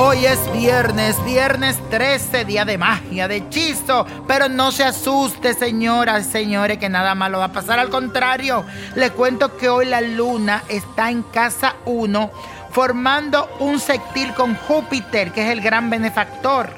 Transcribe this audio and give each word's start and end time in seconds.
Hoy 0.00 0.24
es 0.24 0.40
viernes, 0.54 1.22
viernes 1.26 1.78
13, 1.90 2.46
día 2.46 2.64
de 2.64 2.78
magia, 2.78 3.28
de 3.28 3.36
hechizo. 3.36 4.06
Pero 4.26 4.48
no 4.48 4.72
se 4.72 4.82
asuste, 4.82 5.52
señoras 5.52 6.26
señores, 6.26 6.78
que 6.78 6.88
nada 6.88 7.14
malo 7.14 7.38
va 7.38 7.46
a 7.46 7.52
pasar. 7.52 7.78
Al 7.78 7.90
contrario, 7.90 8.64
le 8.96 9.10
cuento 9.10 9.58
que 9.58 9.68
hoy 9.68 9.86
la 9.86 10.00
luna 10.00 10.62
está 10.68 11.10
en 11.10 11.22
casa 11.22 11.76
1, 11.84 12.30
formando 12.70 13.48
un 13.60 13.78
sextil 13.78 14.32
con 14.32 14.54
Júpiter, 14.54 15.32
que 15.32 15.44
es 15.44 15.50
el 15.50 15.60
gran 15.60 15.90
benefactor. 15.90 16.70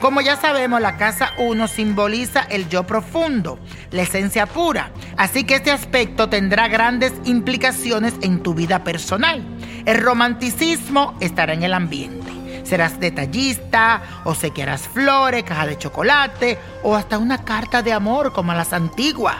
Como 0.00 0.20
ya 0.20 0.36
sabemos, 0.36 0.82
la 0.82 0.98
casa 0.98 1.32
1 1.38 1.68
simboliza 1.68 2.42
el 2.42 2.68
yo 2.68 2.86
profundo, 2.86 3.58
la 3.90 4.02
esencia 4.02 4.44
pura. 4.44 4.90
Así 5.16 5.44
que 5.44 5.54
este 5.54 5.70
aspecto 5.70 6.28
tendrá 6.28 6.68
grandes 6.68 7.14
implicaciones 7.24 8.12
en 8.20 8.42
tu 8.42 8.52
vida 8.52 8.84
personal. 8.84 9.42
El 9.86 9.96
romanticismo 9.96 11.16
estará 11.20 11.54
en 11.54 11.62
el 11.62 11.72
ambiente. 11.72 12.25
Serás 12.66 12.98
detallista, 12.98 14.02
o 14.24 14.34
sequearás 14.34 14.88
flores, 14.88 15.44
caja 15.44 15.66
de 15.66 15.78
chocolate, 15.78 16.58
o 16.82 16.96
hasta 16.96 17.18
una 17.18 17.44
carta 17.44 17.82
de 17.82 17.92
amor 17.92 18.32
como 18.32 18.52
las 18.54 18.72
antiguas. 18.72 19.36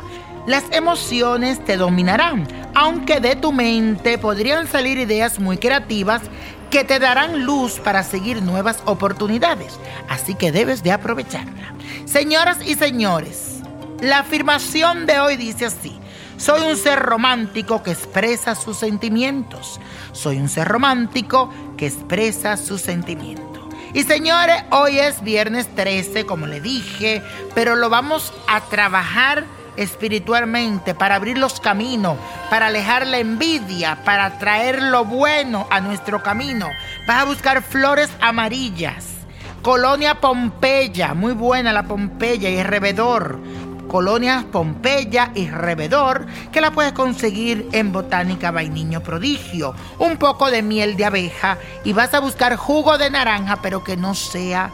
Las 0.46 0.62
emociones 0.70 1.64
te 1.64 1.76
dominarán, 1.76 2.46
aunque 2.74 3.18
de 3.18 3.34
tu 3.34 3.52
mente 3.52 4.16
podrían 4.16 4.68
salir 4.68 4.96
ideas 4.98 5.40
muy 5.40 5.58
creativas 5.58 6.22
que 6.70 6.84
te 6.84 7.00
darán 7.00 7.44
luz 7.44 7.80
para 7.80 8.04
seguir 8.04 8.42
nuevas 8.42 8.78
oportunidades. 8.84 9.78
Así 10.08 10.34
que 10.34 10.52
debes 10.52 10.84
de 10.84 10.92
aprovecharla. 10.92 11.74
Señoras 12.04 12.58
y 12.64 12.74
señores, 12.74 13.60
la 14.00 14.20
afirmación 14.20 15.06
de 15.06 15.18
hoy 15.18 15.36
dice 15.36 15.66
así. 15.66 15.98
Soy 16.36 16.60
un 16.70 16.76
ser 16.76 16.98
romántico 16.98 17.82
que 17.82 17.92
expresa 17.92 18.54
sus 18.54 18.76
sentimientos. 18.76 19.80
Soy 20.12 20.36
un 20.36 20.50
ser 20.50 20.68
romántico 20.68 21.50
que 21.76 21.86
expresa 21.86 22.56
sus 22.56 22.80
sentimientos. 22.82 23.64
Y 23.92 24.02
señores, 24.02 24.62
hoy 24.70 24.98
es 24.98 25.22
viernes 25.22 25.68
13, 25.74 26.26
como 26.26 26.46
le 26.46 26.60
dije, 26.60 27.22
pero 27.54 27.76
lo 27.76 27.88
vamos 27.88 28.32
a 28.46 28.60
trabajar 28.62 29.44
espiritualmente 29.76 30.94
para 30.94 31.14
abrir 31.14 31.38
los 31.38 31.60
caminos, 31.60 32.18
para 32.50 32.66
alejar 32.66 33.06
la 33.06 33.18
envidia, 33.18 33.98
para 34.04 34.38
traer 34.38 34.82
lo 34.82 35.04
bueno 35.04 35.66
a 35.70 35.80
nuestro 35.80 36.22
camino. 36.22 36.68
Vas 37.06 37.22
a 37.22 37.24
buscar 37.24 37.62
flores 37.62 38.10
amarillas. 38.20 39.16
Colonia 39.62 40.20
Pompeya, 40.20 41.14
muy 41.14 41.32
buena 41.32 41.72
la 41.72 41.84
Pompeya 41.84 42.48
y 42.50 42.62
Revedor. 42.62 43.40
Colonia 43.88 44.46
Pompeya 44.50 45.30
y 45.34 45.48
Revedor, 45.48 46.26
que 46.52 46.60
la 46.60 46.72
puedes 46.72 46.92
conseguir 46.92 47.68
en 47.72 47.92
Botánica 47.92 48.50
Vainiño 48.50 49.02
Prodigio. 49.02 49.74
Un 49.98 50.16
poco 50.16 50.50
de 50.50 50.62
miel 50.62 50.96
de 50.96 51.04
abeja 51.04 51.58
y 51.84 51.92
vas 51.92 52.14
a 52.14 52.20
buscar 52.20 52.56
jugo 52.56 52.98
de 52.98 53.10
naranja, 53.10 53.60
pero 53.62 53.84
que 53.84 53.96
no 53.96 54.14
sea 54.14 54.70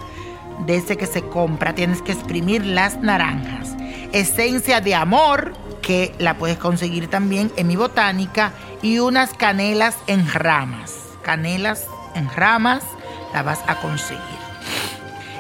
de 0.67 0.77
ese 0.77 0.97
que 0.97 1.07
se 1.07 1.23
compra. 1.23 1.75
Tienes 1.75 2.03
que 2.03 2.13
exprimir 2.13 2.65
las 2.65 2.99
naranjas. 2.99 3.75
Esencia 4.13 4.81
de 4.81 4.95
amor, 4.95 5.53
que 5.81 6.15
la 6.19 6.39
puedes 6.39 6.59
conseguir 6.59 7.09
también 7.09 7.53
en 7.57 7.67
mi 7.67 7.77
botánica. 7.77 8.53
Y 8.83 8.99
unas 8.99 9.35
canelas 9.35 9.97
en 10.07 10.29
ramas. 10.33 10.95
Canelas 11.23 11.87
en 12.15 12.29
ramas 12.31 12.83
la 13.33 13.43
vas 13.43 13.61
a 13.67 13.77
conseguir. 13.77 14.42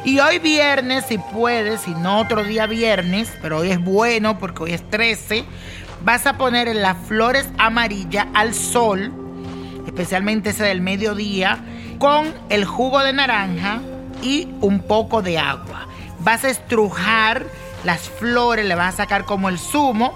Y 0.04 0.18
hoy 0.18 0.40
viernes, 0.40 1.04
si 1.06 1.18
puedes, 1.18 1.82
si 1.82 1.94
no 1.94 2.18
otro 2.18 2.42
día 2.42 2.66
viernes, 2.66 3.32
pero 3.40 3.58
hoy 3.58 3.70
es 3.70 3.82
bueno 3.82 4.36
porque 4.36 4.64
hoy 4.64 4.72
es 4.72 4.90
13, 4.90 5.44
vas 6.04 6.26
a 6.26 6.36
poner 6.36 6.66
en 6.66 6.82
las 6.82 6.96
flores 7.06 7.48
amarillas 7.56 8.26
al 8.34 8.52
sol, 8.52 9.12
especialmente 9.86 10.50
ese 10.50 10.64
del 10.64 10.80
mediodía, 10.80 11.60
con 11.98 12.34
el 12.48 12.64
jugo 12.64 12.98
de 13.04 13.12
naranja 13.12 13.80
y 14.22 14.48
un 14.60 14.80
poco 14.80 15.22
de 15.22 15.38
agua. 15.38 15.86
Vas 16.18 16.42
a 16.44 16.50
estrujar 16.50 17.46
las 17.84 18.00
flores, 18.00 18.66
le 18.66 18.74
vas 18.74 18.94
a 18.94 18.96
sacar 18.98 19.24
como 19.24 19.48
el 19.48 19.58
zumo 19.58 20.12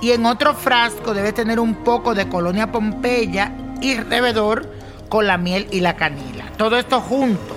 y 0.00 0.12
en 0.12 0.24
otro 0.24 0.54
frasco 0.54 1.12
debes 1.12 1.34
tener 1.34 1.60
un 1.60 1.74
poco 1.74 2.14
de 2.14 2.26
colonia 2.28 2.72
pompeya 2.72 3.52
y 3.82 3.96
revedor 3.96 4.72
con 5.10 5.26
la 5.26 5.36
miel 5.36 5.66
y 5.70 5.80
la 5.80 5.94
canela. 5.94 6.46
Todo 6.56 6.78
esto 6.78 7.02
junto. 7.02 7.55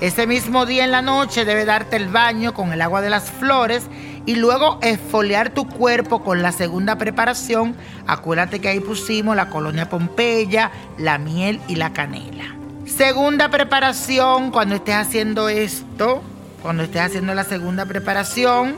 Ese 0.00 0.26
mismo 0.26 0.64
día 0.64 0.84
en 0.84 0.92
la 0.92 1.02
noche 1.02 1.44
debe 1.44 1.66
darte 1.66 1.96
el 1.96 2.08
baño 2.08 2.54
con 2.54 2.72
el 2.72 2.80
agua 2.80 3.02
de 3.02 3.10
las 3.10 3.30
flores 3.30 3.84
y 4.24 4.36
luego 4.36 4.78
esfoliar 4.80 5.50
tu 5.50 5.68
cuerpo 5.68 6.24
con 6.24 6.40
la 6.40 6.52
segunda 6.52 6.96
preparación. 6.96 7.76
Acuérdate 8.06 8.60
que 8.60 8.68
ahí 8.68 8.80
pusimos 8.80 9.36
la 9.36 9.50
colonia 9.50 9.90
pompeya, 9.90 10.70
la 10.96 11.18
miel 11.18 11.60
y 11.68 11.76
la 11.76 11.92
canela. 11.92 12.54
Segunda 12.86 13.50
preparación, 13.50 14.50
cuando 14.50 14.74
estés 14.74 14.94
haciendo 14.94 15.50
esto, 15.50 16.22
cuando 16.62 16.82
estés 16.82 17.02
haciendo 17.02 17.34
la 17.34 17.44
segunda 17.44 17.84
preparación, 17.84 18.76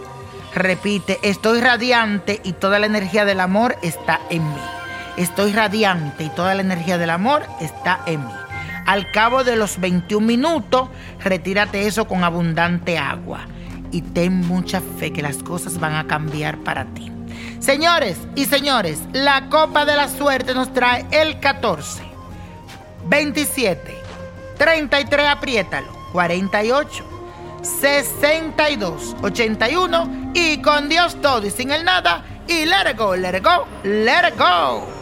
repite, 0.54 1.20
estoy 1.22 1.60
radiante 1.60 2.40
y 2.42 2.52
toda 2.52 2.80
la 2.80 2.86
energía 2.86 3.24
del 3.24 3.38
amor 3.38 3.76
está 3.82 4.20
en 4.28 4.42
mí. 4.42 4.60
Estoy 5.16 5.52
radiante 5.52 6.24
y 6.24 6.30
toda 6.30 6.56
la 6.56 6.62
energía 6.62 6.98
del 6.98 7.10
amor 7.10 7.44
está 7.60 8.00
en 8.06 8.26
mí. 8.26 8.41
Al 8.86 9.10
cabo 9.10 9.44
de 9.44 9.56
los 9.56 9.78
21 9.80 10.26
minutos, 10.26 10.88
retírate 11.20 11.86
eso 11.86 12.06
con 12.06 12.24
abundante 12.24 12.98
agua 12.98 13.46
y 13.92 14.02
ten 14.02 14.40
mucha 14.46 14.80
fe 14.80 15.12
que 15.12 15.22
las 15.22 15.38
cosas 15.38 15.78
van 15.78 15.94
a 15.94 16.06
cambiar 16.06 16.58
para 16.58 16.84
ti. 16.86 17.12
Señores 17.60 18.18
y 18.34 18.46
señores, 18.46 19.02
la 19.12 19.48
copa 19.48 19.84
de 19.84 19.94
la 19.94 20.08
suerte 20.08 20.52
nos 20.52 20.72
trae 20.72 21.06
el 21.12 21.38
14, 21.38 22.02
27, 23.06 23.94
33, 24.58 25.26
apriétalo, 25.28 25.86
48, 26.12 27.04
62, 27.62 29.16
81 29.22 30.32
y 30.34 30.60
con 30.60 30.88
Dios 30.88 31.16
todo 31.22 31.46
y 31.46 31.50
sin 31.50 31.70
el 31.70 31.84
nada 31.84 32.24
y 32.48 32.64
let 32.64 32.90
it 32.90 32.98
go, 32.98 33.14
let 33.14 33.36
it 33.36 33.44
go, 33.44 33.66
let 33.84 34.28
it 34.28 34.36
go. 34.36 35.01